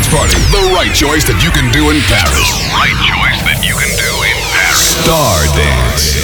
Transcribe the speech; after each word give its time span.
dance 0.00 0.08
party. 0.08 0.36
The 0.50 0.74
right 0.74 0.94
choice 0.94 1.24
that 1.24 1.42
you 1.42 1.50
can 1.50 1.70
do 1.72 1.90
in 1.90 2.00
Paris. 2.02 2.32
The 2.32 2.72
right 2.74 2.96
choice 3.04 3.42
that 3.44 3.66
you 3.66 3.74
can 3.74 3.90
do 3.96 4.22
in 4.24 4.36
Paris. 4.52 4.96
Star 5.02 5.44
Dance. 5.56 6.16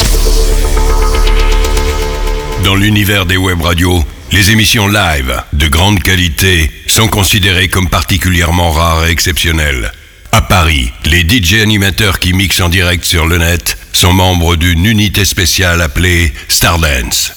Dans 2.65 2.75
l'univers 2.75 3.27
des 3.27 3.37
web 3.37 3.61
radios, 3.61 4.05
les 4.33 4.51
émissions 4.51 4.89
live 4.89 5.43
de 5.53 5.69
grande 5.69 6.03
qualité 6.03 6.71
sont 6.87 7.09
considérées 7.09 7.69
comme 7.69 7.89
particulièrement 7.89 8.71
rares 8.71 9.07
et 9.07 9.11
exceptionnelles. 9.11 9.93
À 10.33 10.43
Paris, 10.43 10.91
les 11.05 11.21
DJ 11.21 11.61
animateurs 11.63 12.19
qui 12.19 12.33
mixent 12.33 12.61
en 12.61 12.69
direct 12.69 13.05
sur 13.05 13.27
le 13.27 13.39
net 13.39 13.79
sont 13.93 14.13
membres 14.13 14.57
d'une 14.57 14.85
unité 14.85 15.25
spéciale 15.25 15.81
appelée 15.81 16.33
Stardance. 16.49 17.33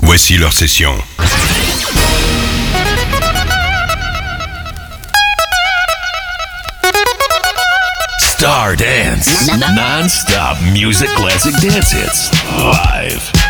Voici 0.00 0.36
leur 0.36 0.52
session. 0.52 0.94
Star 8.44 8.76
Dance. 8.76 9.48
Non-stop 9.74 10.60
music 10.70 11.08
classic 11.16 11.54
dance 11.62 11.92
hits. 11.92 12.30
Live. 12.58 13.43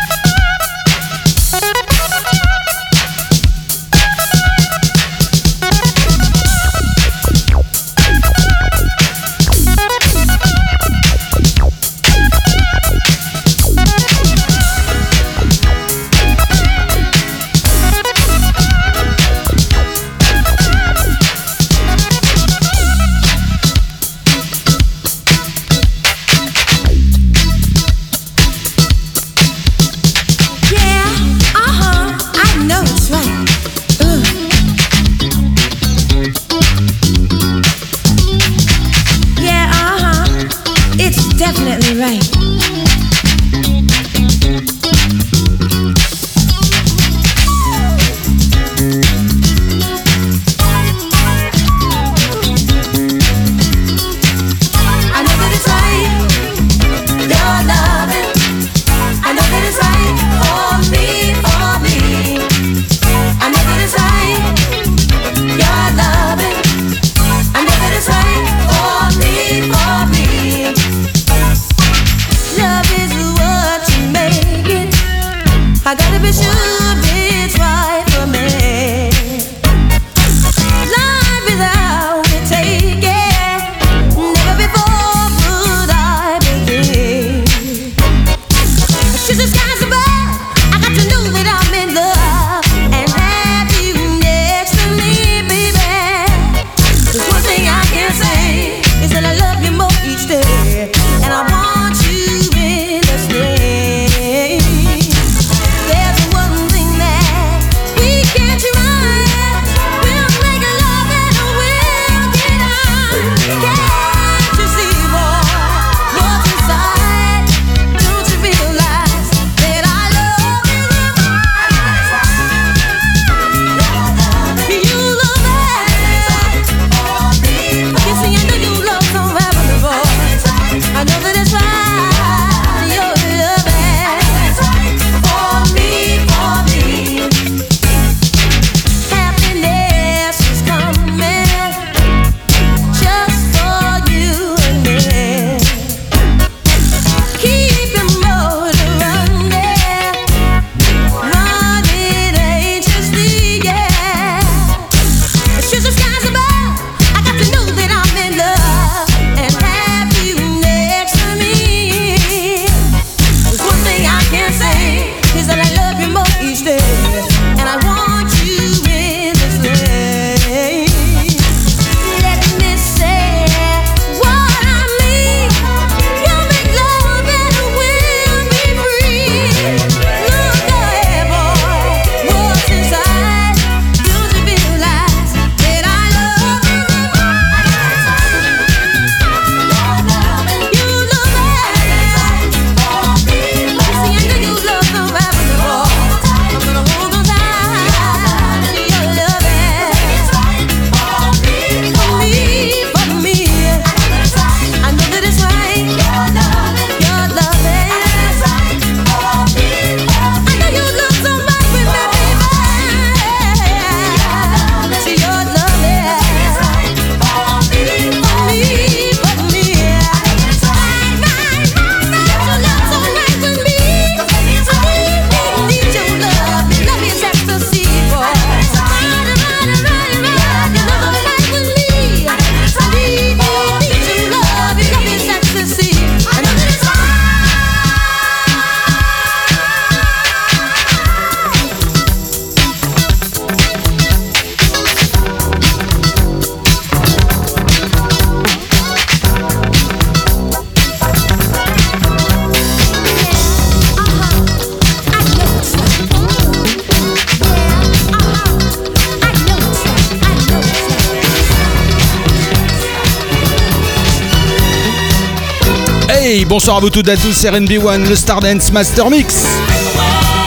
Bonsoir 266.65 266.77
à 266.77 266.79
vous 266.79 266.89
toutes 266.89 267.07
et 267.09 267.11
à 267.11 267.15
tous, 267.15 267.31
c'est 267.31 267.51
RNB1, 267.51 268.09
le 268.09 268.15
Stardance 268.15 268.71
Master 268.71 269.11
Mix. 269.11 269.45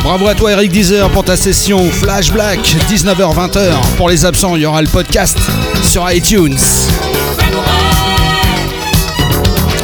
Bravo 0.02 0.26
à 0.26 0.34
toi 0.34 0.50
Eric 0.50 0.72
Deezer 0.72 1.08
pour 1.10 1.22
ta 1.22 1.36
session 1.36 1.88
Flash 1.92 2.32
Black, 2.32 2.58
19h-20h. 2.90 3.70
Pour 3.96 4.08
les 4.08 4.24
absents, 4.24 4.56
il 4.56 4.62
y 4.62 4.66
aura 4.66 4.82
le 4.82 4.88
podcast 4.88 5.38
sur 5.80 6.10
iTunes. 6.10 6.58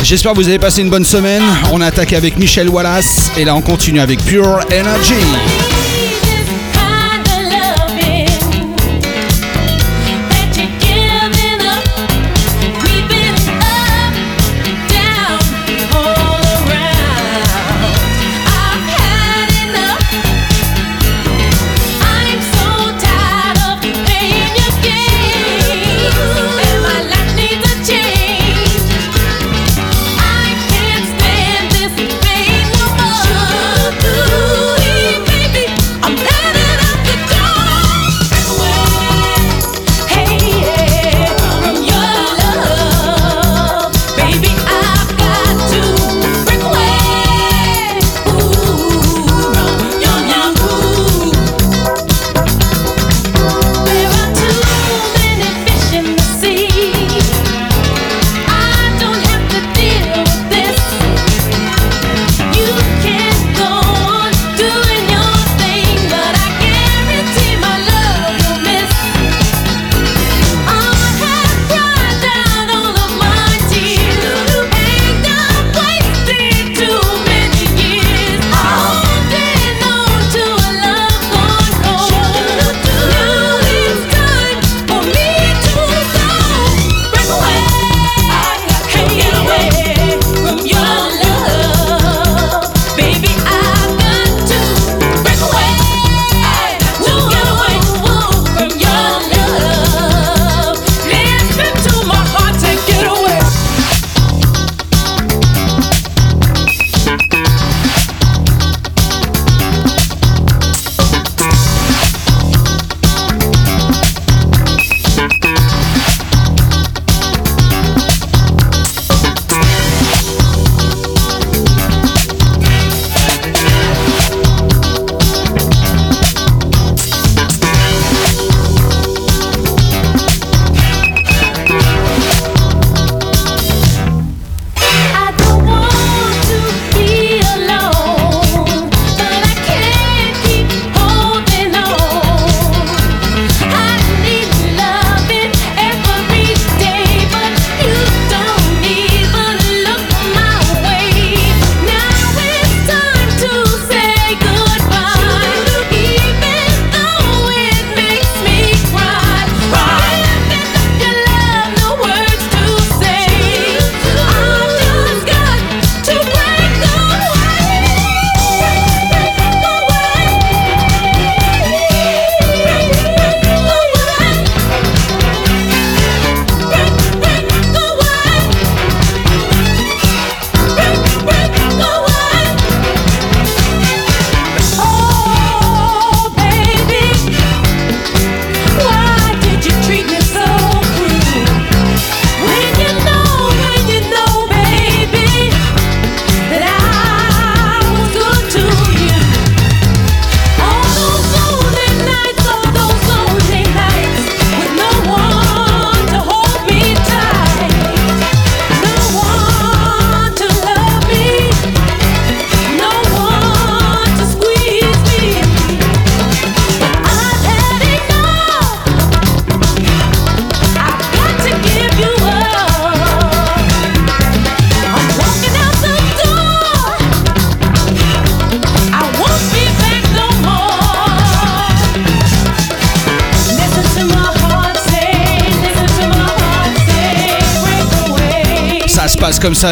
J'espère 0.02 0.32
que 0.32 0.38
vous 0.38 0.48
avez 0.48 0.58
passé 0.58 0.82
une 0.82 0.90
bonne 0.90 1.04
semaine. 1.04 1.44
On 1.70 1.81
a 1.81 1.86
attaqué 1.86 2.16
avec 2.16 2.37
Michel 2.37 2.69
Wallace 2.69 3.30
et 3.37 3.44
là 3.44 3.54
on 3.54 3.60
continue 3.60 4.00
avec 4.00 4.20
Pure 4.25 4.58
Energy. 4.72 5.14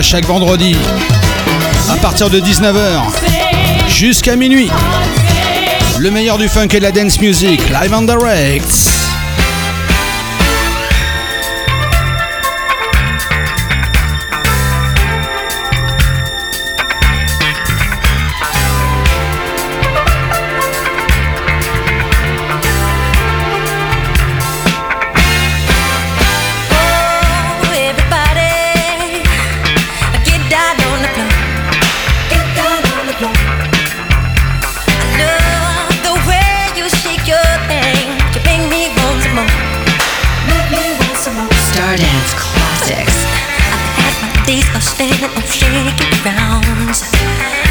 Chaque 0.00 0.25
vendredi 0.25 0.75
à 1.90 1.96
partir 1.96 2.30
de 2.30 2.40
19h 2.40 3.02
jusqu'à 3.88 4.37
minuit. 4.37 4.70
Le 5.99 6.11
meilleur 6.11 6.38
du 6.38 6.49
funk 6.49 6.68
et 6.72 6.78
de 6.78 6.84
la 6.84 6.92
dance 6.92 7.20
music, 7.20 7.61
live 7.68 7.92
and 7.92 8.02
direct. 8.02 8.91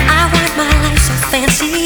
I 0.07 0.29
want 0.31 0.53
my 0.55 0.69
life 0.83 0.99
so 0.99 1.13
fancy. 1.31 1.80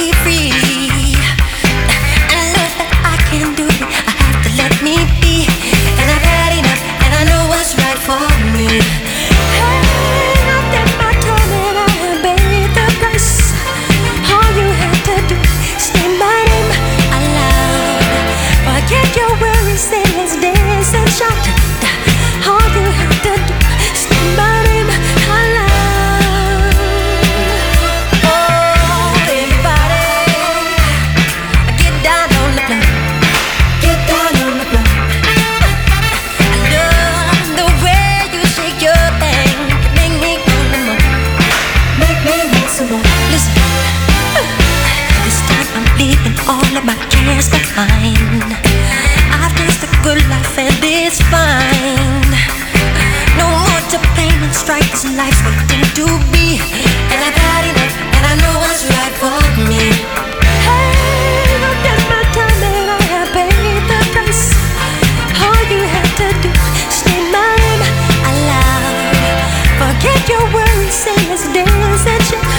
your 70.29 70.43
worries, 70.53 70.93
say 70.93 71.15
let's 71.29 71.45
dance 71.53 72.05
and 72.07 72.54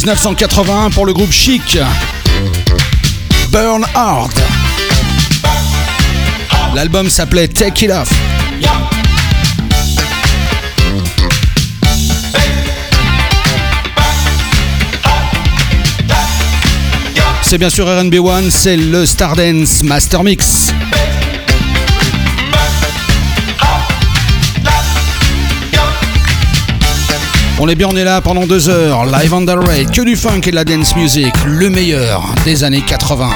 1981 0.00 0.88
pour 0.90 1.04
le 1.04 1.12
groupe 1.12 1.30
Chic. 1.30 1.78
Burn 3.50 3.84
Hard. 3.94 4.32
L'album 6.74 7.10
s'appelait 7.10 7.48
Take 7.48 7.84
It 7.84 7.90
Off. 7.90 8.10
C'est 17.42 17.58
bien 17.58 17.68
sûr 17.68 17.86
RB 17.86 18.14
One, 18.14 18.50
c'est 18.50 18.76
le 18.76 19.04
Stardance 19.04 19.82
Master 19.82 20.24
Mix. 20.24 20.59
On 27.62 27.68
est 27.68 27.74
bien, 27.74 27.90
est 27.90 28.04
là 28.04 28.22
pendant 28.22 28.46
deux 28.46 28.70
heures. 28.70 29.04
Live 29.04 29.34
on 29.34 29.44
the 29.44 29.50
raid, 29.50 29.90
que 29.90 30.00
du 30.00 30.16
funk 30.16 30.40
et 30.46 30.50
de 30.50 30.54
la 30.54 30.64
dance 30.64 30.96
music, 30.96 31.34
le 31.44 31.68
meilleur 31.68 32.34
des 32.46 32.64
années 32.64 32.80
80. 32.80 33.28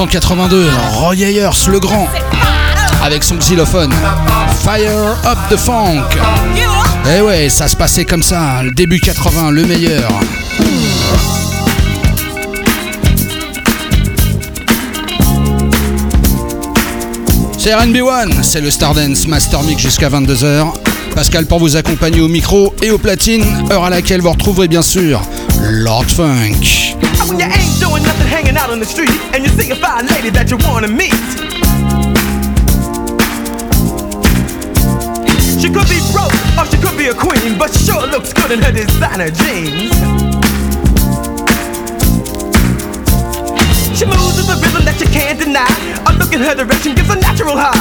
1982, 0.00 0.66
Roy 0.92 1.14
Ayers 1.16 1.68
le 1.68 1.78
grand, 1.78 2.08
avec 3.04 3.22
son 3.22 3.36
xylophone. 3.36 3.92
Fire 4.64 5.14
Up 5.26 5.38
the 5.50 5.58
Funk. 5.58 6.00
Eh 7.14 7.20
ouais, 7.20 7.50
ça 7.50 7.68
se 7.68 7.76
passait 7.76 8.06
comme 8.06 8.22
ça, 8.22 8.62
le 8.62 8.70
début 8.70 8.98
80, 8.98 9.50
le 9.50 9.66
meilleur. 9.66 10.10
C'est 17.58 17.72
RNB1, 17.72 18.42
c'est 18.42 18.62
le 18.62 18.70
Stardance 18.70 19.26
Master 19.26 19.62
Mix 19.64 19.82
jusqu'à 19.82 20.08
22h. 20.08 20.72
Pascal 21.14 21.44
pour 21.44 21.58
vous 21.58 21.76
accompagner 21.76 22.22
au 22.22 22.28
micro 22.28 22.74
et 22.82 22.90
aux 22.90 22.96
platines, 22.96 23.44
heure 23.70 23.84
à 23.84 23.90
laquelle 23.90 24.22
vous 24.22 24.30
retrouverez 24.30 24.68
bien 24.68 24.82
sûr 24.82 25.20
Lord 25.60 26.10
Funk. 26.10 26.64
When 27.28 27.38
you 27.38 27.44
ain't 27.44 27.76
doing 27.78 28.02
nothing 28.02 28.26
hanging 28.26 28.56
out 28.56 28.70
on 28.70 28.80
the 28.80 28.86
street 28.86 29.10
and 29.34 29.44
you 29.44 29.50
see 29.50 29.70
a 29.70 29.76
fine 29.76 30.06
lady 30.06 30.30
that 30.30 30.50
you 30.50 30.56
want 30.64 30.86
to 30.86 30.90
meet. 30.90 31.12
She 35.60 35.68
could 35.68 35.88
be 35.92 36.00
broke 36.16 36.32
or 36.56 36.64
she 36.64 36.80
could 36.80 36.96
be 36.96 37.12
a 37.12 37.14
queen, 37.14 37.58
but 37.58 37.70
she 37.72 37.84
sure 37.84 38.06
looks 38.06 38.32
good 38.32 38.52
in 38.52 38.62
her 38.62 38.72
designer 38.72 39.28
jeans. 39.28 39.92
She 43.92 44.06
moves 44.08 44.40
with 44.40 44.48
a 44.48 44.56
rhythm 44.64 44.84
that 44.88 44.96
you 44.98 45.08
can't 45.12 45.38
deny. 45.38 45.68
A 46.08 46.16
look 46.16 46.32
in 46.32 46.40
her 46.40 46.54
direction 46.54 46.94
gives 46.94 47.10
a 47.10 47.16
natural 47.20 47.56
high. 47.56 47.76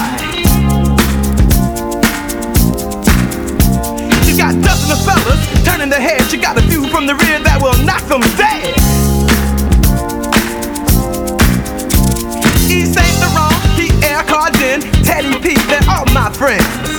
She's 4.25 4.37
got 4.37 4.51
dozens 4.61 4.91
of 4.91 5.05
fellas 5.05 5.48
turning 5.69 5.89
the 5.89 5.99
head. 5.99 6.31
You 6.31 6.41
got 6.41 6.57
a 6.57 6.61
view 6.61 6.87
from 6.87 7.05
the 7.05 7.15
rear 7.15 7.39
that 7.39 7.61
will 7.61 7.77
knock 7.85 8.03
them 8.07 8.21
dead. 8.37 8.73
East 12.69 12.93
Saint 12.93 13.15
Laurent, 13.21 13.53
he 13.77 13.89
air 14.05 14.23
cards 14.23 14.59
in. 14.61 14.81
Teddy 15.03 15.37
P, 15.39 15.55
they're 15.67 15.89
all 15.89 16.05
my 16.13 16.31
friends. 16.33 16.98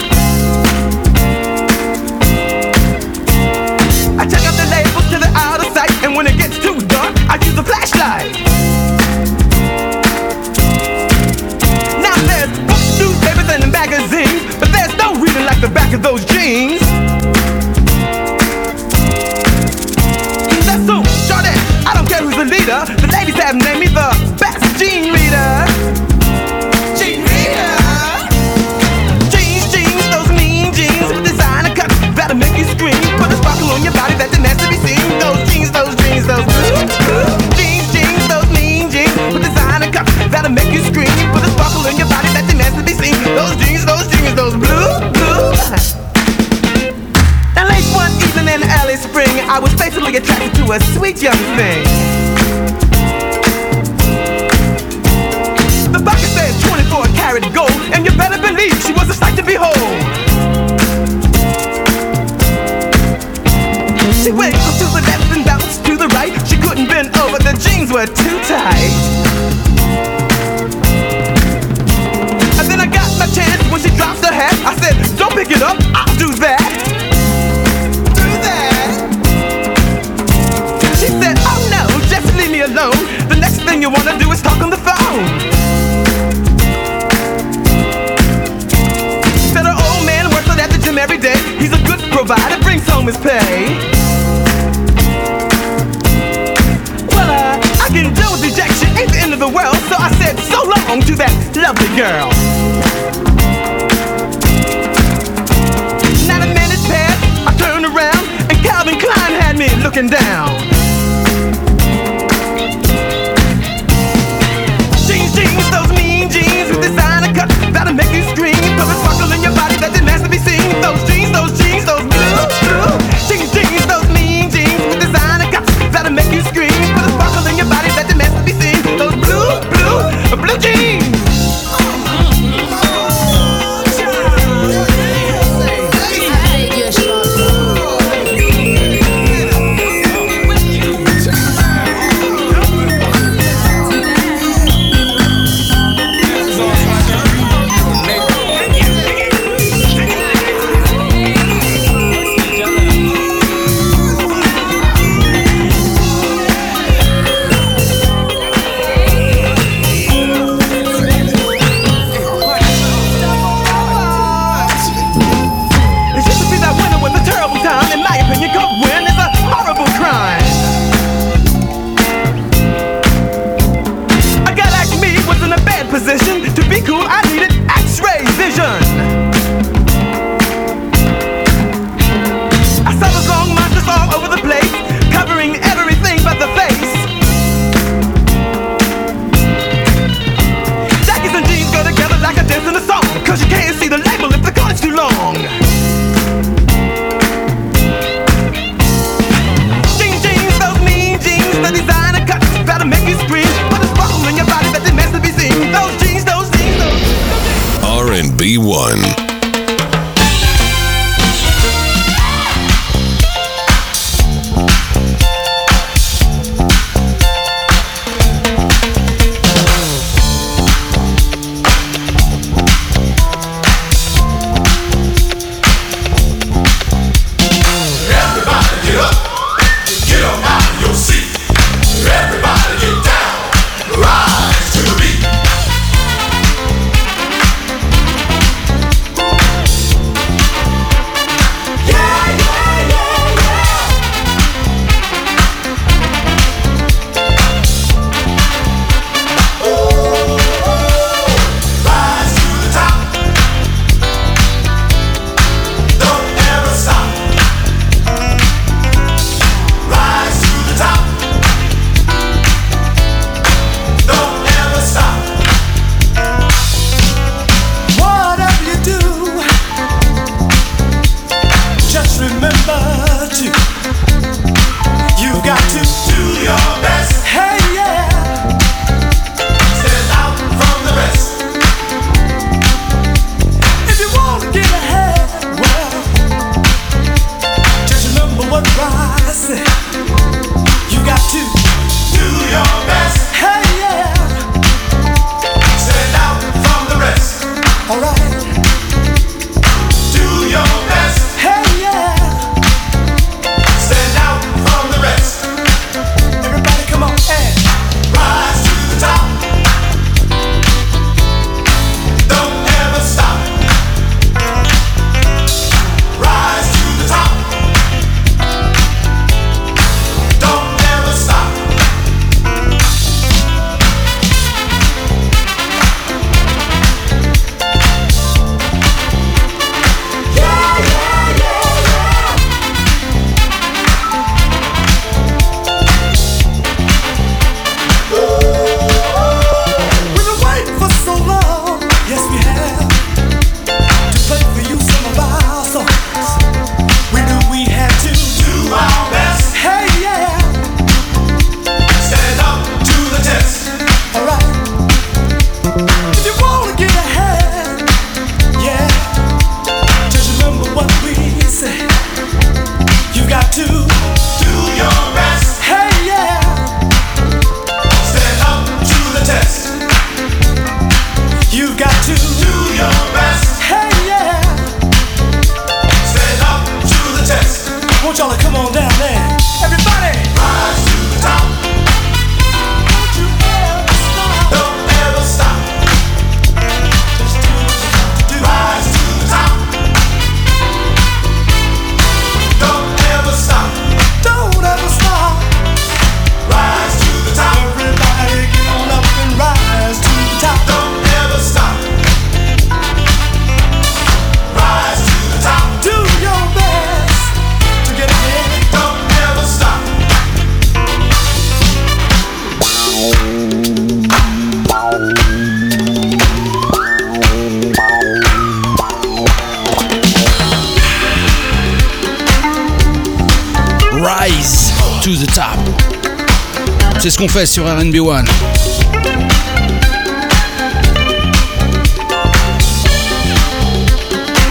Fait 427.31 427.47
sur 427.47 427.65
RB 427.65 427.97
One. 428.01 428.27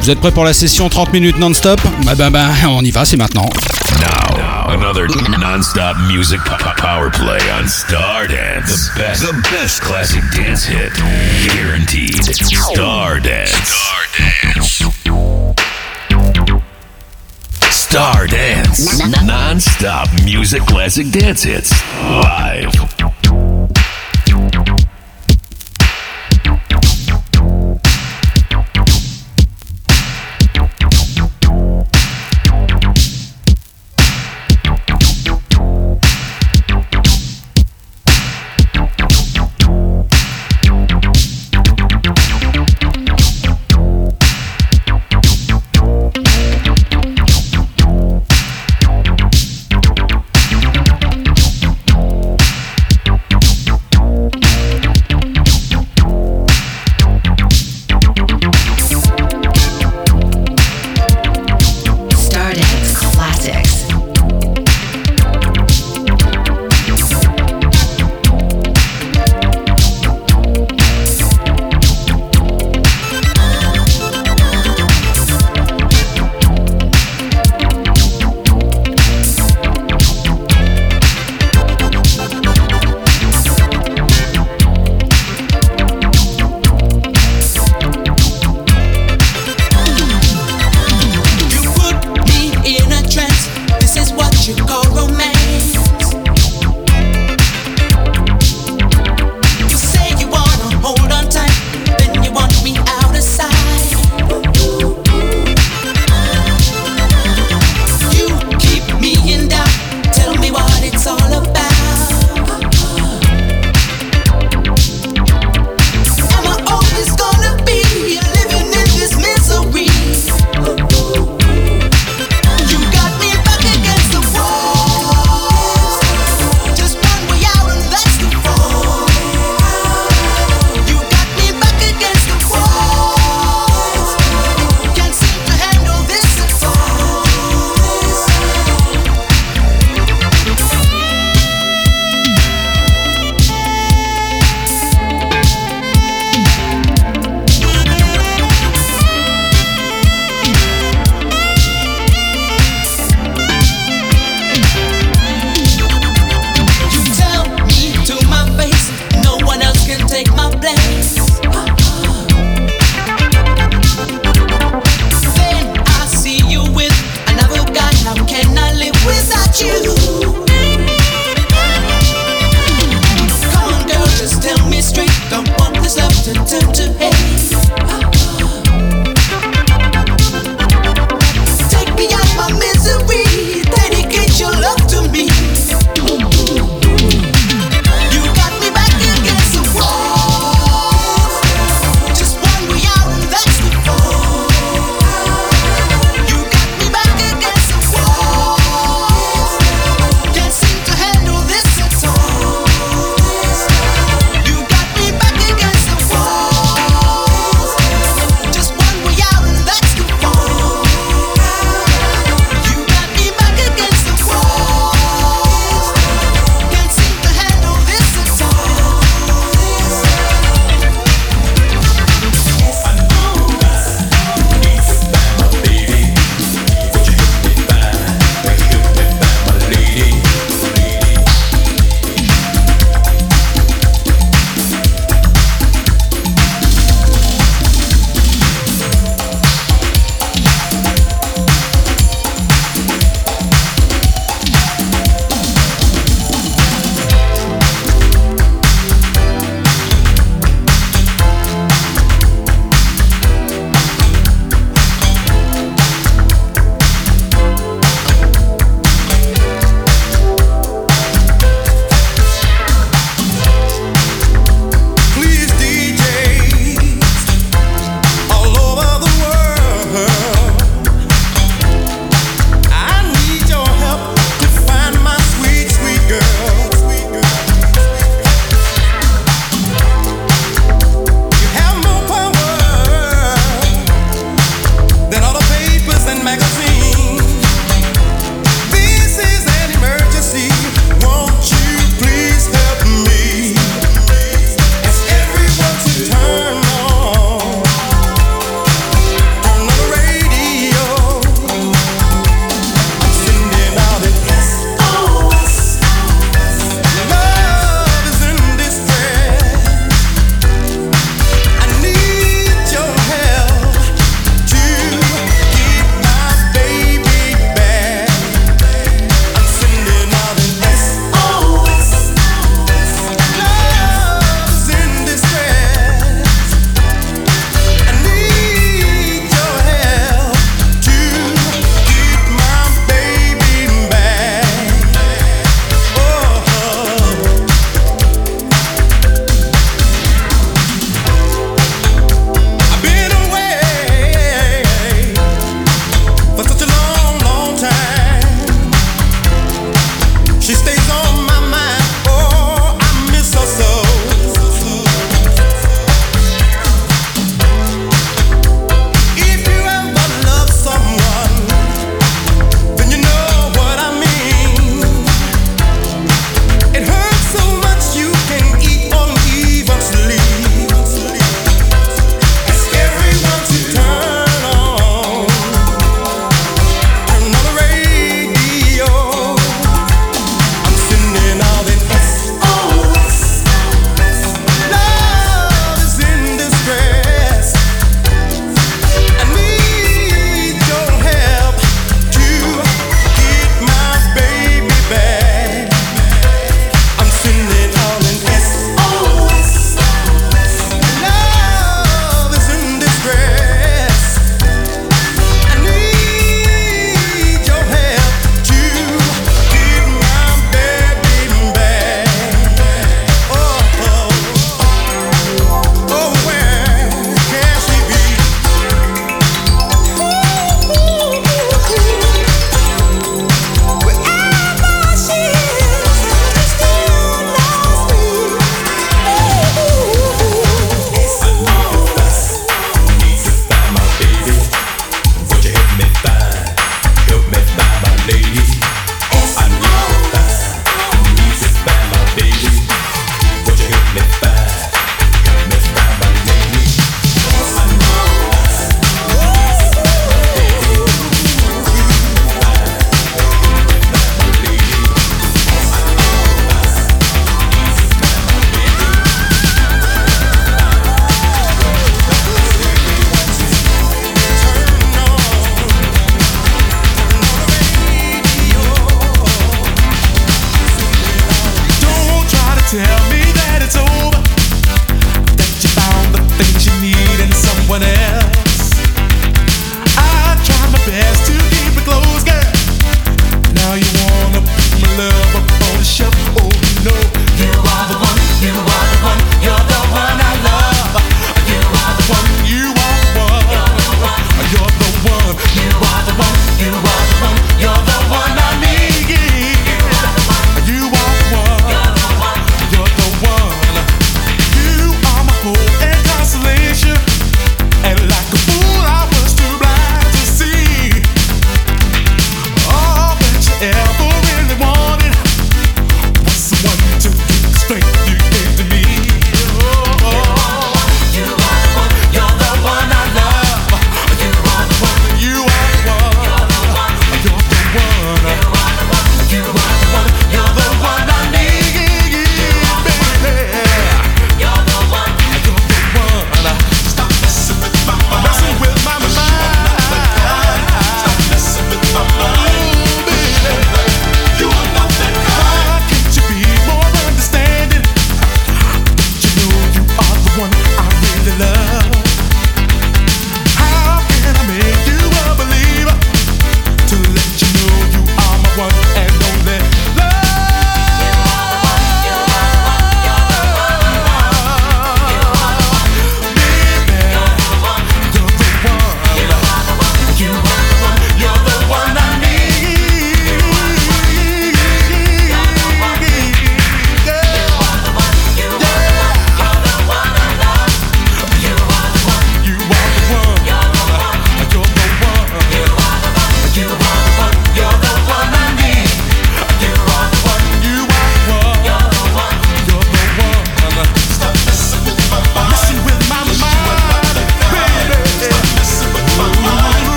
Vous 0.00 0.10
êtes 0.10 0.20
prêts 0.20 0.30
pour 0.30 0.44
la 0.44 0.52
session 0.52 0.88
30 0.88 1.12
minutes 1.12 1.38
non-stop? 1.38 1.80
Bah 2.04 2.14
bah 2.16 2.30
bah, 2.30 2.48
on 2.68 2.82
y 2.82 2.90
va, 2.90 3.04
c'est 3.04 3.16
maintenant. 3.16 3.48
Now, 4.00 4.72
another 4.72 5.06
non-stop 5.38 5.96
music 6.08 6.40
po- 6.44 6.56
po- 6.58 6.74
power 6.80 7.10
play 7.10 7.38
on 7.60 7.66
Stardance. 7.68 8.90
The 8.94 8.98
best, 8.98 9.26
the 9.26 9.34
best 9.50 9.80
classic 9.82 10.22
dance 10.34 10.64
hit, 10.64 10.92
guaranteed. 11.44 12.22
Stardance. 12.34 13.50
Stardance. 13.50 14.82
Stardance. 17.70 18.59
Non-stop 18.70 20.08
music 20.24 20.62
classic 20.62 21.10
dance 21.10 21.42
hits. 21.42 21.72
Live. 22.22 23.19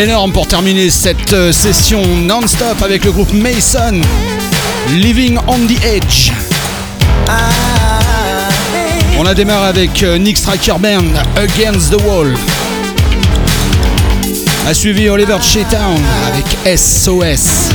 Énorme 0.00 0.32
pour 0.32 0.46
terminer 0.46 0.88
cette 0.88 1.34
euh, 1.34 1.52
session 1.52 2.00
non-stop 2.16 2.80
avec 2.82 3.04
le 3.04 3.12
groupe 3.12 3.34
Mason. 3.34 4.00
Living 4.92 5.36
on 5.46 5.58
the 5.66 5.84
Edge. 5.84 6.32
On 9.18 9.26
a 9.26 9.34
démarré 9.34 9.66
avec 9.68 10.02
euh, 10.02 10.16
Nick 10.16 10.38
Striker 10.38 10.76
Band, 10.80 11.04
Against 11.36 11.90
the 11.90 12.00
Wall. 12.02 12.34
A 14.66 14.72
suivi 14.72 15.10
Oliver 15.10 15.36
Town 15.70 16.00
avec 16.28 16.78
SOS. 16.78 17.68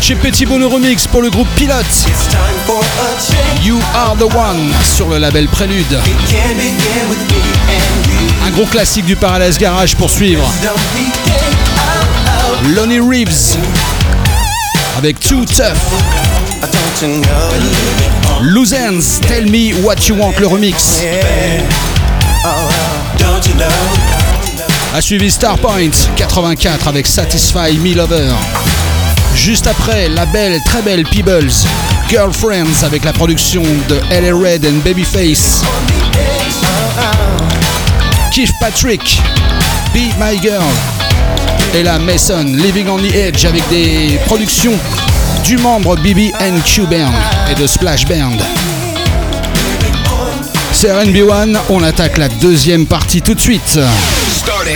Chez 0.00 0.14
Petit 0.14 0.46
Bono 0.46 0.70
Remix 0.70 1.06
pour 1.06 1.20
le 1.20 1.28
groupe 1.28 1.48
Pilote. 1.56 1.84
You 3.62 3.78
Are 3.94 4.16
the 4.16 4.34
One 4.34 4.72
sur 4.82 5.10
le 5.10 5.18
label 5.18 5.46
Prélude. 5.48 6.00
Un 8.46 8.50
gros 8.50 8.64
classique 8.66 9.04
du 9.04 9.16
Paradise 9.16 9.58
Garage 9.58 9.94
pour 9.96 10.10
suivre. 10.10 10.48
Lonnie 12.74 13.00
Reeves 13.00 13.56
avec 14.98 15.18
Too 15.20 15.44
Tough. 15.44 15.78
Loose 18.42 18.74
Ends, 18.74 19.20
Tell 19.26 19.46
Me 19.46 19.74
What 19.82 19.96
You 20.08 20.16
Want, 20.16 20.34
le 20.38 20.46
remix. 20.46 21.00
A 24.94 25.00
suivi 25.00 25.30
Starpoint 25.30 25.90
84 26.16 26.88
avec 26.88 27.06
Satisfy 27.06 27.78
Me 27.78 27.94
Lover. 27.94 28.32
Juste 29.34 29.66
après, 29.66 30.08
la 30.08 30.26
belle, 30.26 30.60
très 30.64 30.82
belle 30.82 31.04
Peebles, 31.04 31.52
Girlfriends 32.08 32.82
avec 32.84 33.04
la 33.04 33.12
production 33.12 33.62
de 33.88 34.00
LA 34.10 34.36
Red 34.36 34.66
and 34.66 34.80
Babyface. 34.84 35.62
Keith 38.32 38.52
Patrick, 38.60 39.00
Be 39.92 40.14
My 40.18 40.40
Girl. 40.40 40.62
Et 41.74 41.82
la 41.82 41.98
Mason, 41.98 42.44
Living 42.44 42.88
on 42.88 42.98
the 42.98 43.14
Edge 43.14 43.44
avec 43.44 43.68
des 43.68 44.18
productions 44.26 44.78
du 45.44 45.58
membre 45.58 45.96
BB&Q 45.96 46.82
Band 46.82 47.12
et 47.50 47.60
de 47.60 47.66
Splash 47.66 48.06
Band. 48.06 48.36
C'est 50.72 50.88
RNB1, 50.88 51.56
on 51.70 51.82
attaque 51.82 52.18
la 52.18 52.28
deuxième 52.28 52.86
partie 52.86 53.20
tout 53.20 53.34
de 53.34 53.40
suite. 53.40 53.68
Start 53.68 54.66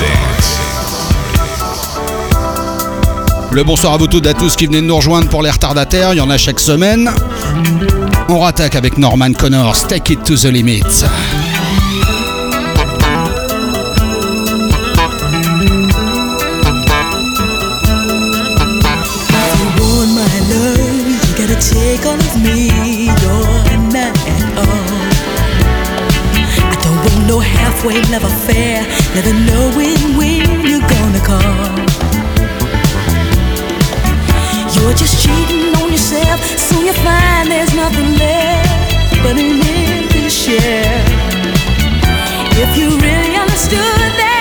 Dance 0.00 0.31
Le 3.52 3.64
bonsoir 3.64 3.92
à 3.92 3.96
vous 3.98 4.06
toutes 4.06 4.24
et 4.24 4.30
à 4.30 4.34
tous 4.34 4.56
qui 4.56 4.66
venez 4.66 4.80
de 4.80 4.86
nous 4.86 4.96
rejoindre 4.96 5.28
pour 5.28 5.42
les 5.42 5.50
retardataires, 5.50 6.14
il 6.14 6.16
y 6.16 6.20
en 6.20 6.30
a 6.30 6.38
chaque 6.38 6.58
semaine. 6.58 7.10
On 8.30 8.40
rattaque 8.40 8.76
avec 8.76 8.96
Norman 8.96 9.32
Connors, 9.34 9.86
Take 9.86 10.14
It 10.14 10.22
to 10.24 10.36
the 10.36 10.44
Limit. 10.46 11.04
never 29.14 29.34
knowing 29.44 30.16
when 30.16 30.66
you're 30.66 30.80
gonna 30.80 31.20
call. 31.20 31.91
You're 34.82 34.94
just 34.94 35.22
cheating 35.22 35.72
on 35.76 35.92
yourself, 35.92 36.42
soon 36.58 36.86
you 36.86 36.92
find 36.92 37.48
there's 37.48 37.72
nothing 37.72 38.18
left 38.18 39.22
but 39.22 39.38
an 39.38 39.62
empty 39.62 40.28
shell. 40.28 41.04
If 42.58 42.76
you 42.76 42.88
really 42.98 43.36
understood 43.36 44.10
that 44.18 44.31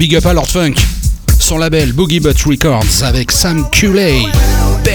Big 0.00 0.16
up 0.16 0.24
à 0.24 0.32
Lord 0.32 0.48
Funk, 0.48 0.76
son 1.38 1.58
label 1.58 1.92
Boogie 1.92 2.20
Butt 2.20 2.40
Records 2.44 3.04
avec 3.04 3.30
Sam 3.30 3.68
Culey. 3.70 4.22
Bam. 4.82 4.94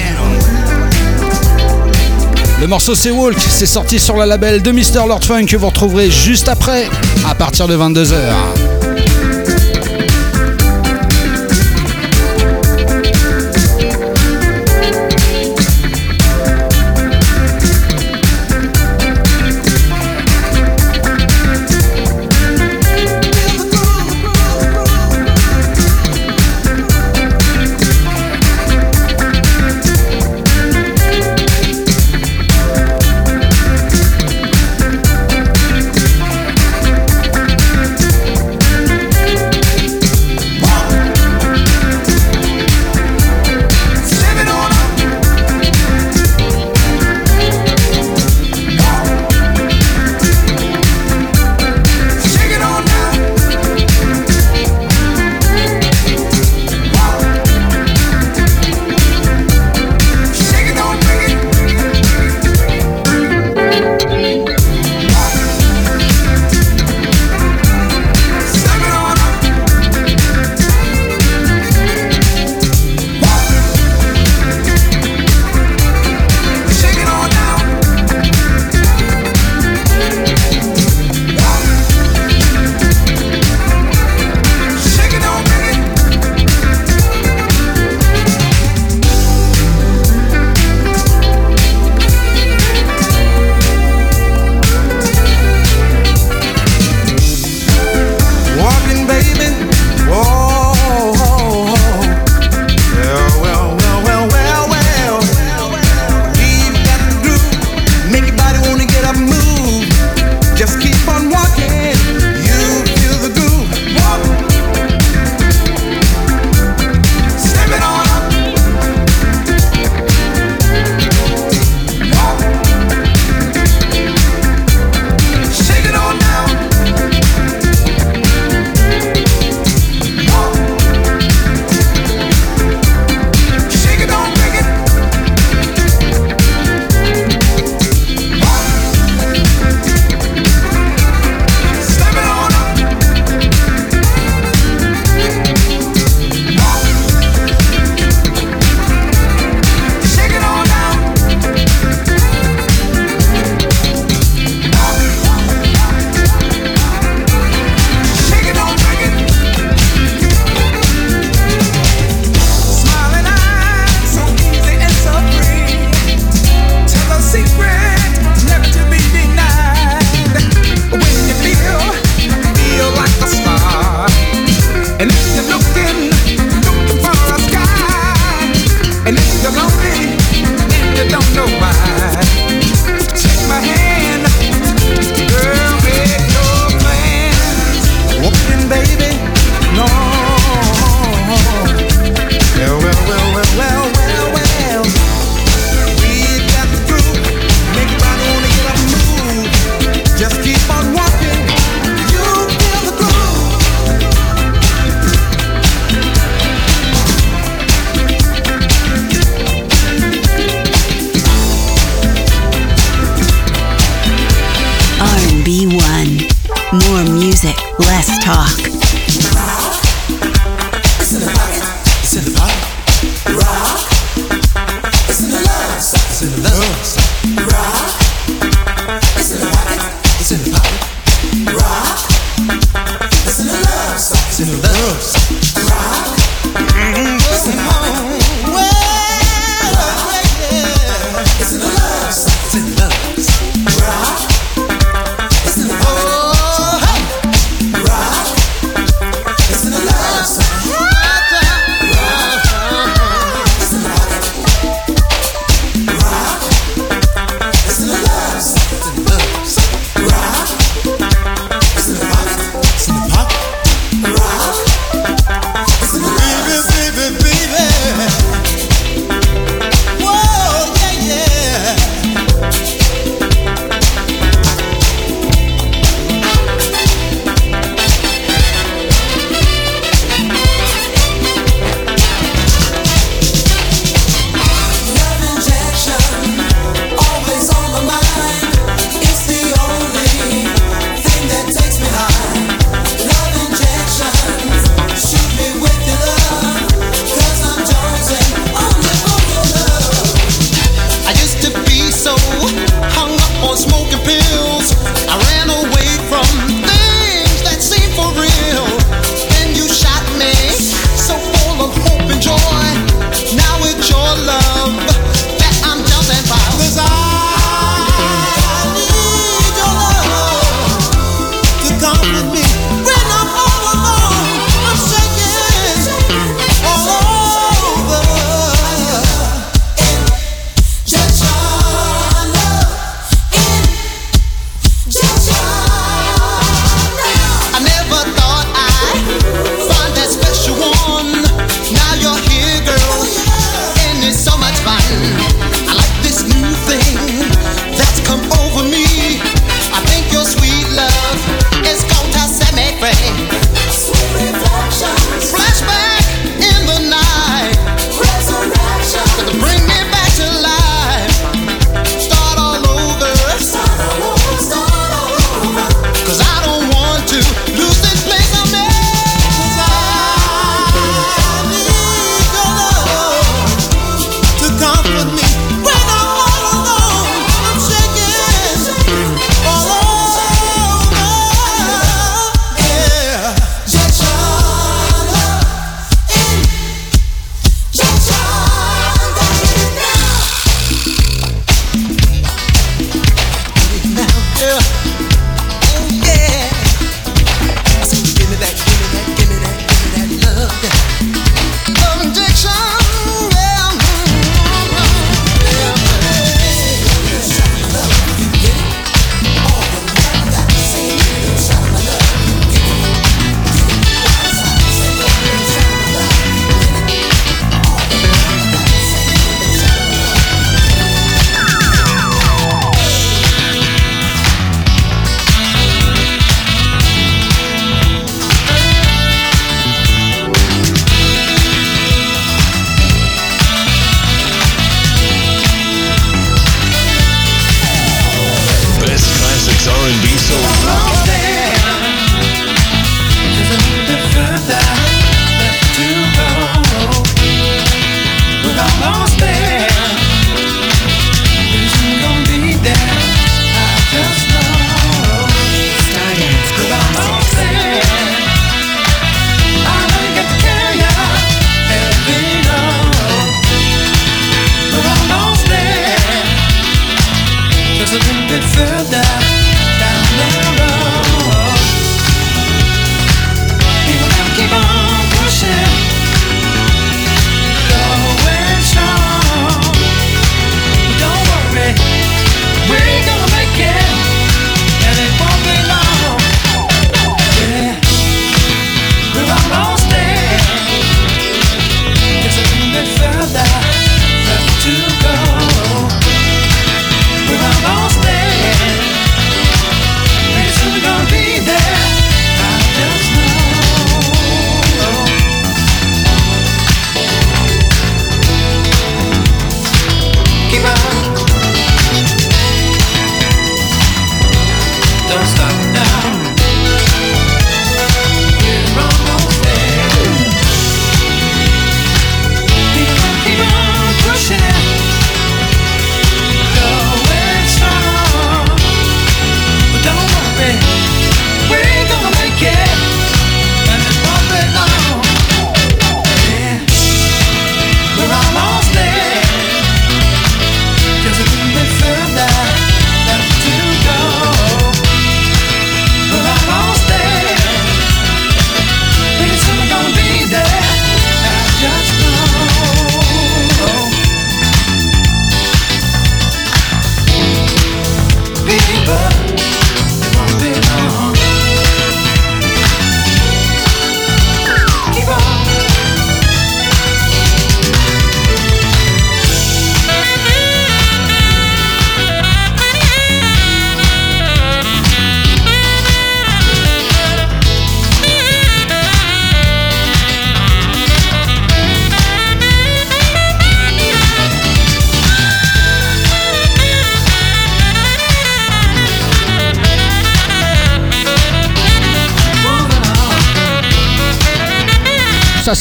Le 2.59 2.65
morceau 2.65 2.95
c'est 2.95 3.11
Walk, 3.11 3.37
c'est 3.37 3.67
sorti 3.67 3.99
sur 3.99 4.17
le 4.17 4.25
label 4.25 4.63
de 4.63 4.71
Mr. 4.71 5.07
Lord 5.07 5.23
Funk 5.23 5.45
que 5.45 5.57
vous 5.57 5.67
retrouverez 5.67 6.09
juste 6.09 6.49
après, 6.49 6.89
à 7.29 7.35
partir 7.35 7.67
de 7.67 7.77
22h. 7.77 8.74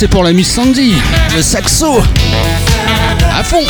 Pour 0.09 0.25
la 0.25 0.33
Miss 0.33 0.51
Sandy, 0.51 0.95
le 1.35 1.43
saxo. 1.43 2.03
À 3.33 3.45
fond. 3.45 3.65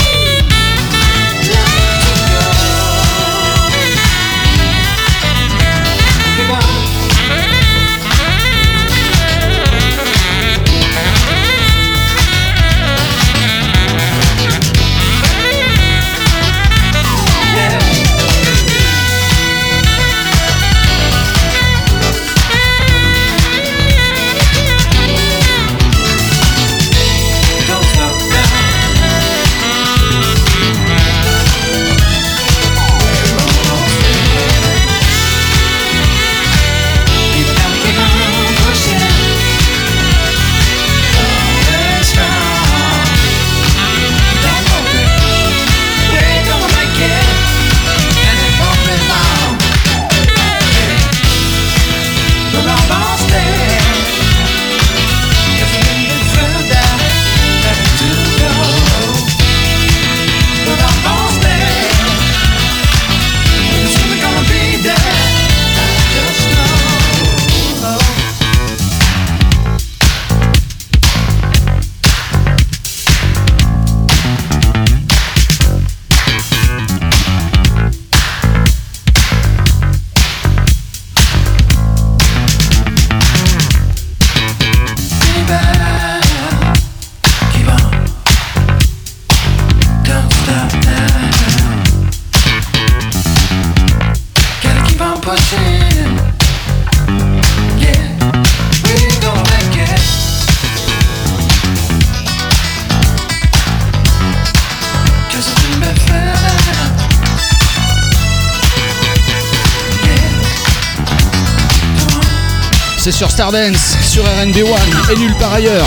Stardance, 113.45 113.99
sur 114.01 114.25
RNB 114.25 114.57
One 114.57 115.13
et 115.13 115.19
nulle 115.19 115.35
part 115.35 115.53
ailleurs. 115.53 115.87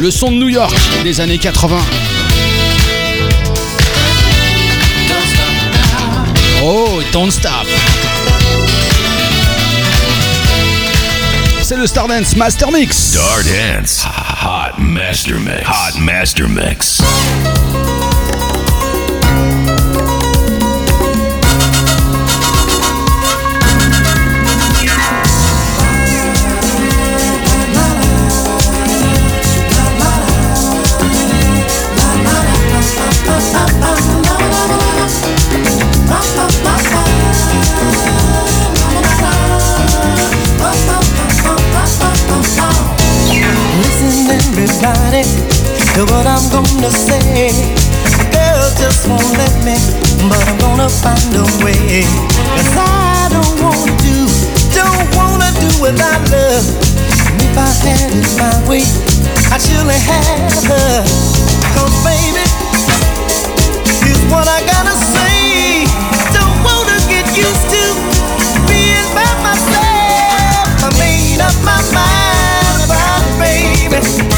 Le 0.00 0.10
son 0.10 0.32
de 0.32 0.36
New 0.36 0.48
York 0.48 0.74
des 1.04 1.20
années 1.20 1.38
80. 1.38 1.78
Oh, 6.64 7.00
don't 7.12 7.30
stop. 7.30 7.52
C'est 11.62 11.76
le 11.76 11.86
Stardance 11.86 12.34
Master 12.34 12.72
Mix. 12.72 13.12
Stardance. 13.12 14.04
Hot 14.44 14.80
Master 14.80 15.36
Mix. 15.36 15.68
Hot 15.68 16.00
Master 16.00 16.48
Mix. 16.48 17.00
To 45.98 46.04
what 46.14 46.26
I'm 46.30 46.46
gonna 46.54 46.90
say. 46.94 47.50
Girl 48.30 48.66
just 48.78 49.08
won't 49.08 49.34
let 49.34 49.54
me, 49.66 49.74
but 50.30 50.38
I'm 50.46 50.58
gonna 50.62 50.88
find 50.88 51.34
a 51.34 51.42
way. 51.64 52.06
Cause 52.54 52.74
I 52.78 53.26
don't 53.34 53.58
wanna 53.58 53.90
do, 53.98 54.18
don't 54.78 55.08
wanna 55.18 55.50
do 55.58 55.66
without 55.82 56.22
love. 56.30 56.66
And 57.26 57.42
if 57.42 57.58
I 57.58 57.70
had 57.82 58.14
it 58.14 58.30
my 58.38 58.54
way, 58.70 58.86
I'd 59.50 59.58
surely 59.58 59.98
have 59.98 60.62
her. 60.70 61.02
Cause 61.74 61.94
baby, 62.06 62.46
here's 63.98 64.22
what 64.30 64.46
I 64.46 64.62
gotta 64.70 64.94
say. 64.94 65.82
Don't 66.30 66.58
wanna 66.62 66.98
get 67.10 67.26
used 67.34 67.66
to 67.74 67.82
being 68.70 69.08
by 69.18 69.26
myself. 69.42 70.62
I 70.78 70.94
made 70.94 71.42
up 71.42 71.58
my 71.66 71.82
mind 71.90 72.86
about 72.86 73.24
baby. 73.42 74.37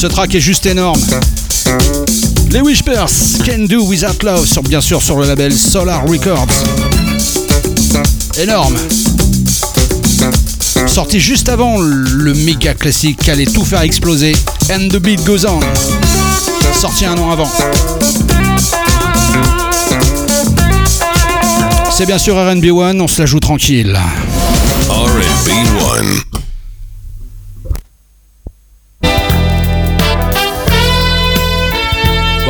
Ce 0.00 0.06
track 0.06 0.34
est 0.34 0.40
juste 0.40 0.64
énorme. 0.64 0.98
Les 2.50 2.62
Wishpers, 2.62 3.10
Can 3.44 3.66
Do 3.68 3.82
Without 3.82 4.24
Love, 4.24 4.46
sont 4.46 4.62
bien 4.62 4.80
sûr 4.80 5.02
sur 5.02 5.18
le 5.18 5.26
label 5.26 5.52
Solar 5.52 6.06
Records. 6.06 6.46
Énorme. 8.38 8.78
Sorti 10.86 11.20
juste 11.20 11.50
avant 11.50 11.82
le 11.82 12.32
méga 12.32 12.72
classique 12.72 13.28
allait 13.28 13.44
tout 13.44 13.62
faire 13.62 13.82
exploser, 13.82 14.32
And 14.72 14.88
the 14.88 14.96
Beat 14.96 15.22
Goes 15.26 15.44
On. 15.44 15.60
Sorti 16.72 17.04
un 17.04 17.18
an 17.18 17.32
avant. 17.32 17.50
C'est 21.90 22.06
bien 22.06 22.16
sûr 22.16 22.36
RB1, 22.36 22.98
on 23.02 23.06
se 23.06 23.20
la 23.20 23.26
joue 23.26 23.40
tranquille. 23.40 24.00
RB1. 24.88 26.29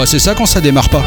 Bah, 0.00 0.06
c'est 0.06 0.18
ça 0.18 0.34
quand 0.34 0.46
ça 0.46 0.62
démarre 0.62 0.88
pas. 0.88 1.04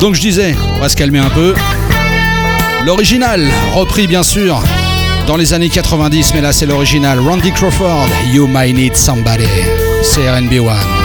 Donc 0.00 0.14
je 0.14 0.20
disais, 0.20 0.54
on 0.76 0.78
va 0.78 0.88
se 0.88 0.94
calmer 0.94 1.18
un 1.18 1.28
peu. 1.28 1.56
L'original, 2.86 3.50
repris 3.74 4.06
bien 4.06 4.22
sûr 4.22 4.62
dans 5.26 5.36
les 5.36 5.52
années 5.52 5.68
90, 5.68 6.34
mais 6.34 6.40
là 6.40 6.52
c'est 6.52 6.66
l'original. 6.66 7.18
Randy 7.18 7.50
Crawford, 7.50 8.06
You 8.32 8.46
Might 8.46 8.76
Need 8.76 8.96
Somebody. 8.96 9.48
C'est 10.04 10.30
RNB 10.30 10.60
One. 10.60 10.99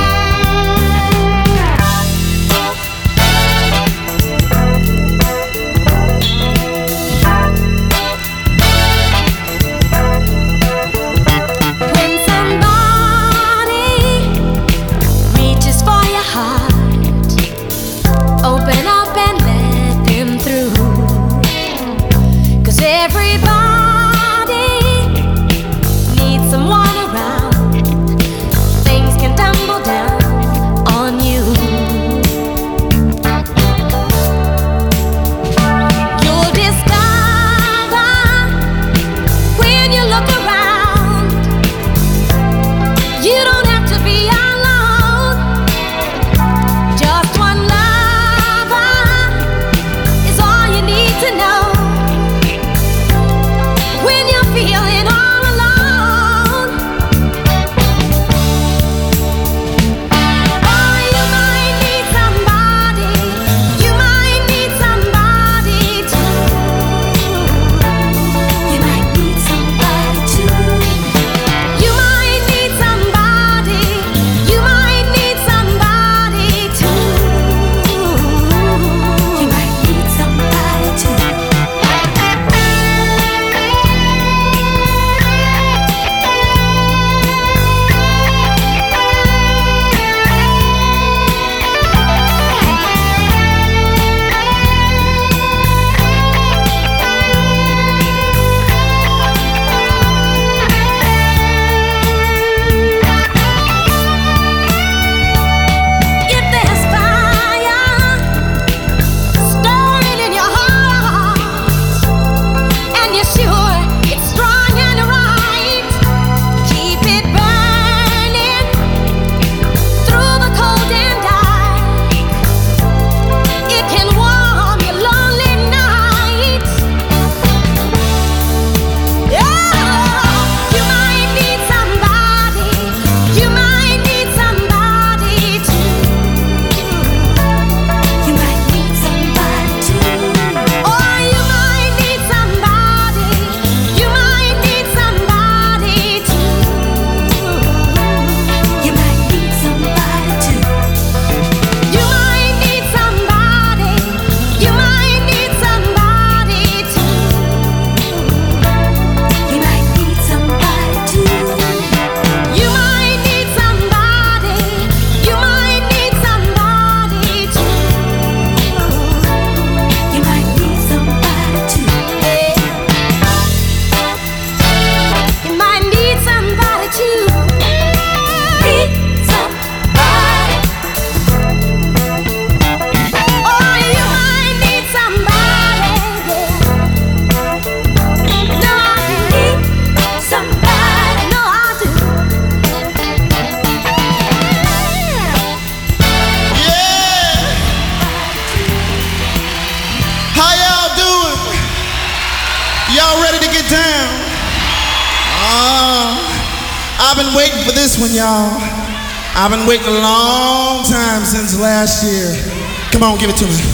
Give 213.18 213.30
it 213.30 213.38
to 213.38 213.46
me. 213.46 213.65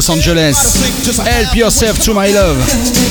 Los 0.00 0.08
Angeles. 0.08 1.18
Help 1.18 1.54
yourself 1.54 1.98
to 1.98 2.14
my 2.14 2.32
love. 2.32 3.09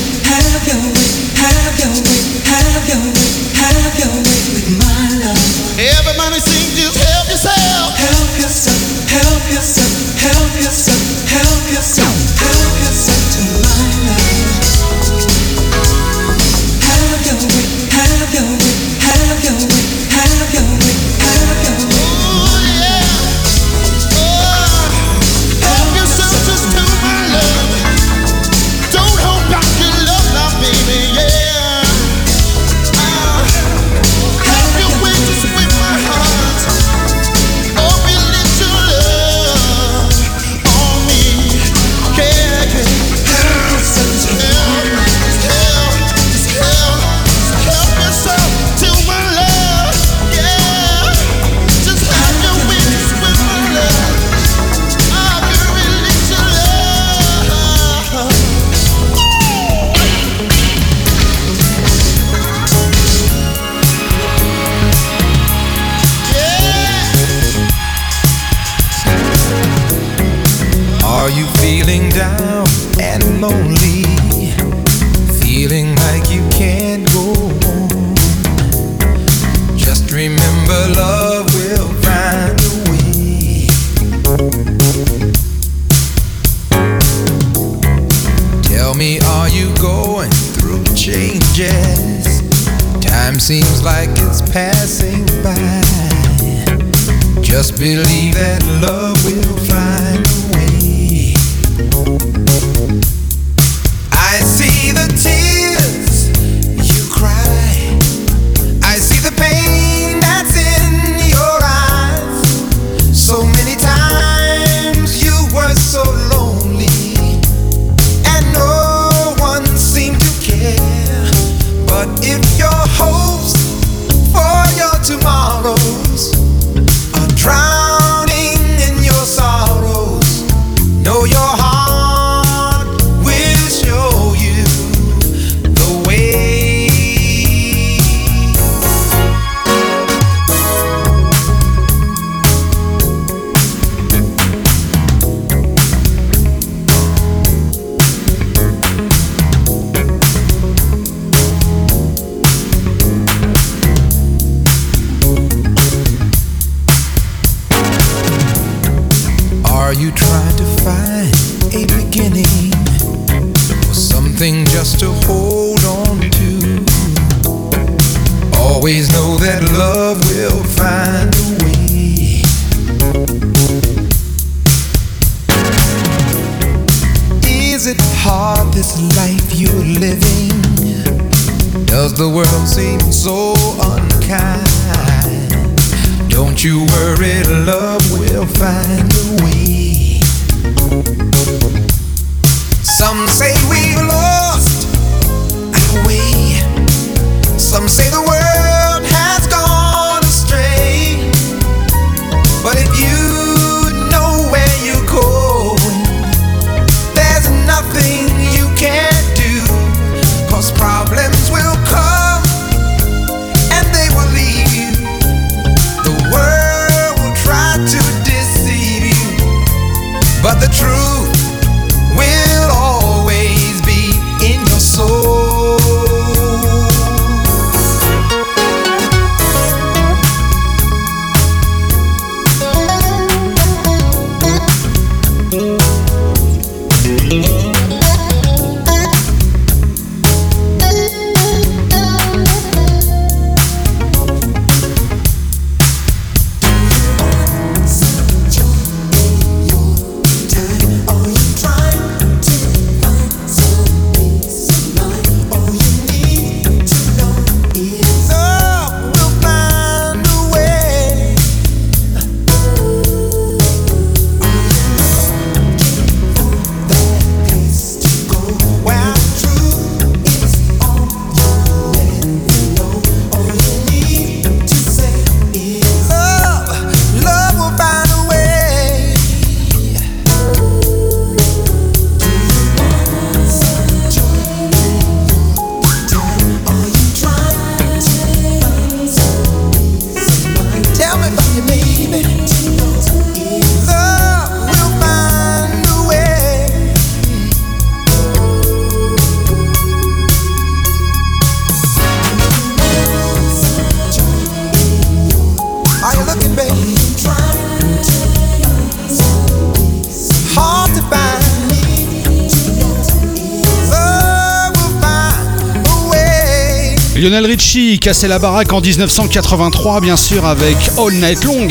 lui 318.00 318.06
casser 318.06 318.30
la 318.30 318.40
baraque 318.40 318.72
en 318.72 318.80
1983, 318.80 320.00
bien 320.00 320.16
sûr, 320.16 320.46
avec 320.46 320.78
All 320.98 321.12
Night 321.16 321.44
Long. 321.44 321.68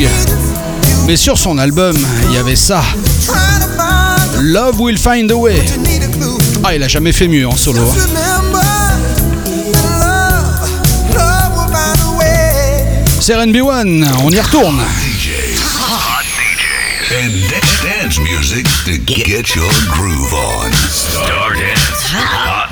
Mais 1.07 1.15
sur 1.17 1.39
son 1.39 1.57
album, 1.57 1.95
il 2.25 2.35
y 2.35 2.37
avait 2.37 2.55
ça. 2.55 2.83
Love 4.39 4.79
Will 4.79 4.99
Find 4.99 5.31
a 5.31 5.35
Way. 5.35 5.65
Ah, 6.63 6.75
il 6.75 6.83
a 6.83 6.87
jamais 6.87 7.13
fait 7.13 7.27
mieux 7.27 7.47
en 7.47 7.55
solo. 7.55 7.81
Hein. 7.81 7.95
C'est 13.19 13.33
RB1, 13.33 14.05
on 14.23 14.29
y 14.29 14.39
retourne. 14.39 14.83
dance 17.81 18.19
music 18.19 18.67
to 18.85 18.97
get 19.05 19.55
your 19.55 19.71
groove 19.87 20.33
on. 20.33 20.71
Start 20.91 21.57
it. 21.57 22.68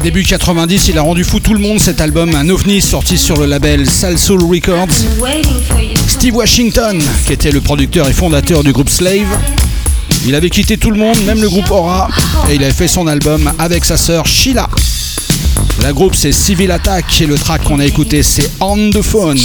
À 0.00 0.02
début 0.02 0.24
90, 0.24 0.88
il 0.88 0.96
a 0.96 1.02
rendu 1.02 1.24
fou 1.24 1.40
tout 1.40 1.52
le 1.52 1.60
monde 1.60 1.78
cet 1.78 2.00
album, 2.00 2.34
un 2.34 2.48
ovni 2.48 2.80
sorti 2.80 3.18
sur 3.18 3.36
le 3.36 3.44
label 3.44 3.84
Records. 3.84 4.86
waiting 5.20 5.60
for 5.68 5.78
you. 5.78 5.90
Steve 6.08 6.34
Washington, 6.34 6.98
qui 7.26 7.34
était 7.34 7.50
le 7.50 7.60
producteur 7.60 8.08
et 8.08 8.14
fondateur 8.14 8.64
du 8.64 8.72
groupe 8.72 8.88
Slave, 8.88 9.26
il 10.26 10.34
avait 10.34 10.48
quitté 10.48 10.78
tout 10.78 10.90
le 10.90 10.96
monde, 10.96 11.22
même 11.26 11.42
le 11.42 11.50
groupe 11.50 11.70
Aura, 11.70 12.08
et 12.48 12.54
il 12.54 12.64
avait 12.64 12.72
fait 12.72 12.88
son 12.88 13.06
album 13.08 13.52
avec 13.58 13.84
sa 13.84 13.98
sœur 13.98 14.26
Sheila. 14.26 14.70
La 15.82 15.92
groupe 15.92 16.14
c'est 16.14 16.32
Civil 16.32 16.70
Attack 16.70 17.20
et 17.20 17.26
le 17.26 17.36
track 17.36 17.64
qu'on 17.64 17.78
a 17.78 17.84
écouté 17.84 18.22
c'est 18.22 18.50
On 18.60 18.88
the 18.88 19.02
Phone. 19.02 19.38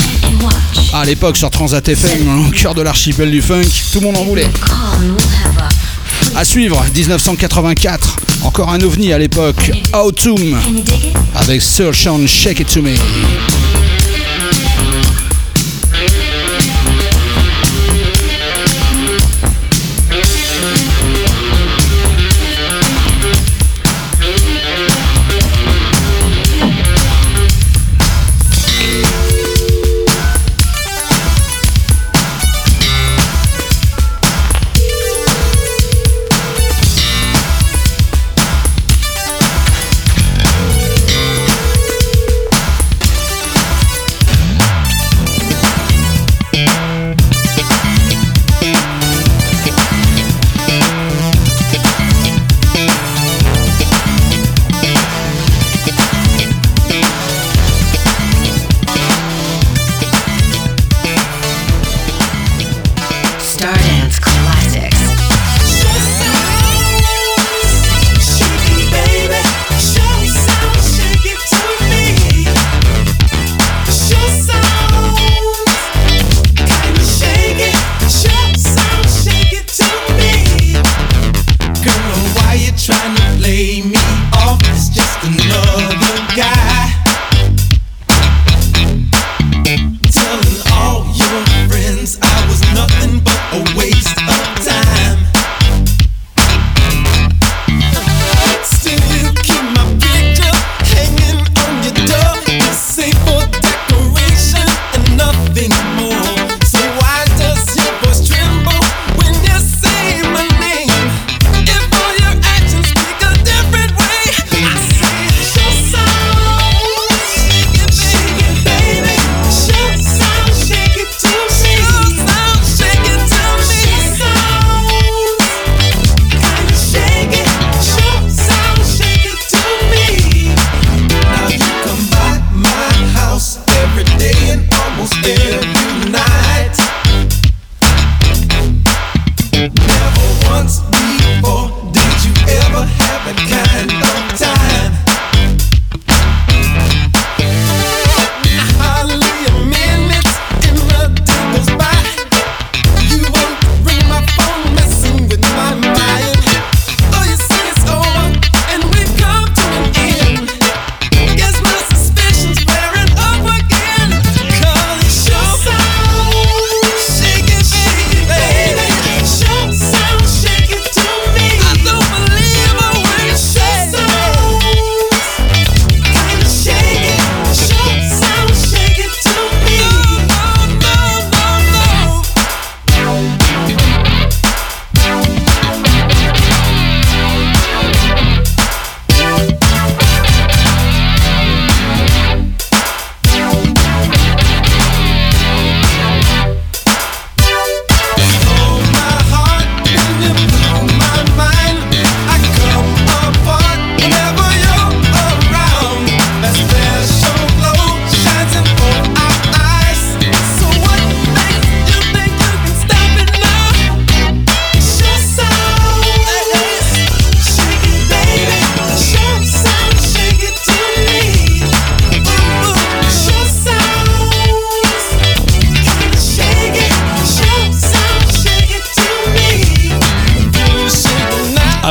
À 0.94 1.03
l'époque 1.03 1.36
sur 1.36 1.49
Transat 1.49 1.86
FM, 1.86 2.48
au 2.48 2.52
cœur 2.52 2.73
de 2.73 2.82
l'archipel 2.82 3.30
du 3.30 3.41
funk, 3.41 3.68
tout 3.91 3.99
le 3.99 4.06
monde 4.06 4.18
en 4.18 4.23
voulait. 4.23 4.49
And 6.36 6.40
À 6.40 6.44
suivre, 6.44 6.84
1984, 6.94 8.18
encore 8.44 8.70
un 8.70 8.82
ovni 8.82 9.14
à 9.14 9.18
l'époque, 9.18 9.72
Autumn, 9.94 10.57
avec 11.36 11.62
Sir 11.62 11.94
Sean 11.94 12.28
Shake 12.28 12.60
It 12.60 12.74
To 12.74 12.82
Me. 12.82 12.95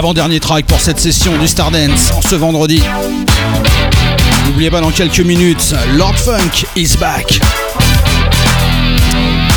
Avant-dernier 0.04 0.38
track 0.38 0.66
pour 0.66 0.78
cette 0.80 1.00
session 1.00 1.34
du 1.38 1.48
Stardance 1.48 2.12
en 2.14 2.20
ce 2.20 2.34
vendredi. 2.34 2.82
N'oubliez 4.44 4.70
pas 4.70 4.82
dans 4.82 4.90
quelques 4.90 5.20
minutes, 5.20 5.74
Lord 5.96 6.14
Funk 6.16 6.66
is 6.76 6.98
back. 7.00 7.40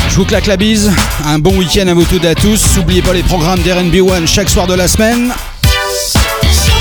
Je 0.08 0.14
vous 0.14 0.24
claque 0.24 0.46
la 0.46 0.56
bise, 0.56 0.90
un 1.26 1.38
bon 1.38 1.54
week-end 1.58 1.86
à 1.86 1.92
vous 1.92 2.04
toutes 2.04 2.24
et 2.24 2.28
à 2.28 2.34
tous. 2.34 2.78
N'oubliez 2.78 3.02
pas 3.02 3.12
les 3.12 3.22
programmes 3.22 3.60
d'RNB 3.60 3.96
One 3.96 4.26
chaque 4.26 4.48
soir 4.48 4.66
de 4.66 4.72
la 4.72 4.88
semaine. 4.88 5.34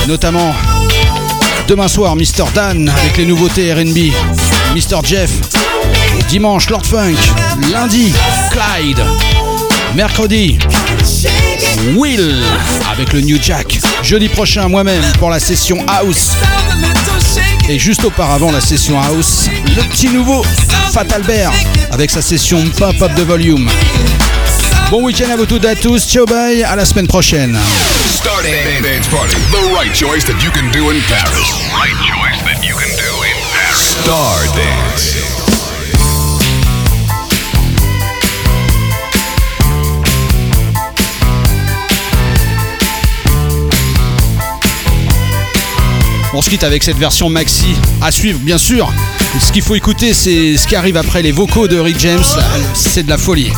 Notamment 0.07 0.55
demain 1.67 1.89
soir, 1.89 2.15
Mr. 2.15 2.45
Dan 2.55 2.87
avec 2.87 3.17
les 3.17 3.25
nouveautés 3.25 3.73
RB. 3.73 4.13
Mr. 4.75 5.01
Jeff. 5.03 5.31
Dimanche, 6.29 6.69
Lord 6.69 6.85
Funk. 6.85 7.17
Lundi, 7.69 8.13
Clyde. 8.49 9.03
Mercredi, 9.93 10.57
Will 11.97 12.45
avec 12.97 13.13
le 13.13 13.21
New 13.21 13.37
Jack. 13.39 13.79
Jeudi 14.01 14.27
prochain, 14.27 14.67
moi-même, 14.67 15.03
pour 15.19 15.29
la 15.29 15.39
session 15.39 15.85
House. 15.87 16.31
Et 17.69 17.77
juste 17.77 18.03
auparavant, 18.03 18.51
la 18.51 18.59
session 18.59 18.99
House, 18.99 19.45
le 19.75 19.83
petit 19.83 20.09
nouveau 20.09 20.43
Fat 20.91 21.05
Albert 21.13 21.51
avec 21.91 22.09
sa 22.09 22.23
session 22.23 22.63
Pop 22.77 22.99
Up 23.01 23.13
de 23.15 23.23
Volume. 23.23 23.69
Bon 24.89 25.03
week-end 25.03 25.29
à 25.31 25.35
vous 25.35 25.45
toutes 25.45 25.65
et 25.65 25.69
à 25.69 25.75
tous. 25.75 26.07
Ciao, 26.07 26.25
bye, 26.25 26.63
à 26.63 26.75
la 26.75 26.85
semaine 26.85 27.07
prochaine. 27.07 27.57
Party, 31.07 31.61
the 32.01 32.21
Star 33.73 34.39
Dance. 34.55 35.26
On 46.37 46.41
se 46.43 46.63
avec 46.63 46.83
cette 46.83 46.97
version 46.97 47.29
maxi 47.29 47.73
à 47.99 48.11
suivre, 48.11 48.37
bien 48.37 48.59
sûr. 48.59 48.93
Ce 49.41 49.51
qu'il 49.51 49.63
faut 49.63 49.73
écouter, 49.73 50.13
c'est 50.13 50.55
ce 50.55 50.67
qui 50.67 50.75
arrive 50.75 50.95
après 50.95 51.23
les 51.23 51.31
vocaux 51.31 51.67
de 51.67 51.79
Rick 51.79 51.99
James. 51.99 52.23
C'est 52.75 53.01
de 53.01 53.09
la 53.09 53.17
folie. 53.17 53.51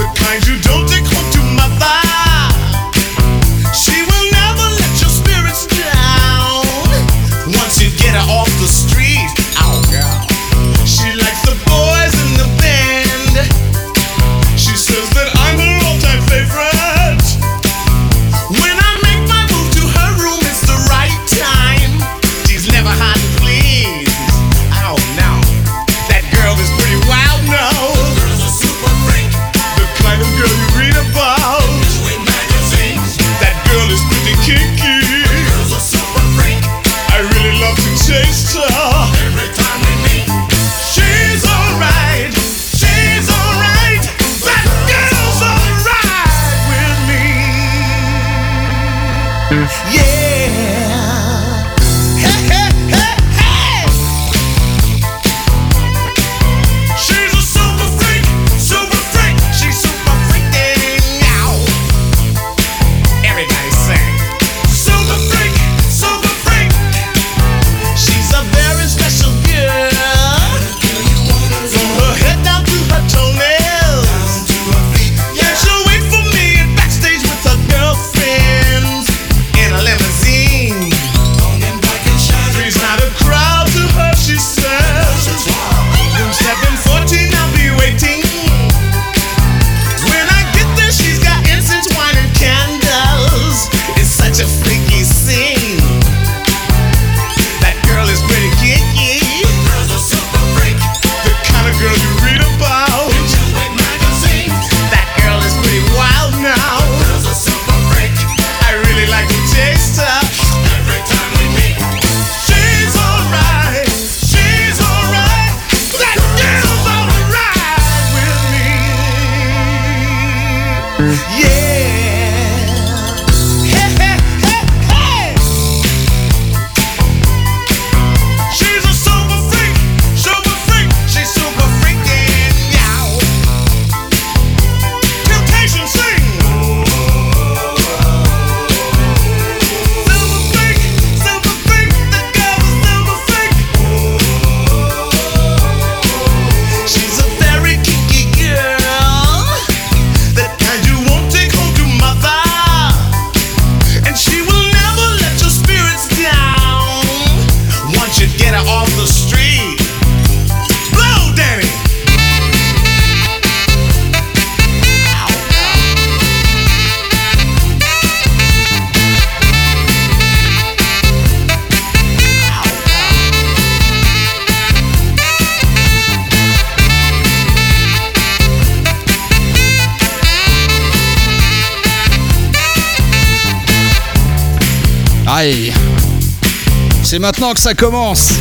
maintenant 187.20 187.54
que 187.54 187.60
ça 187.60 187.74
commence. 187.74 188.34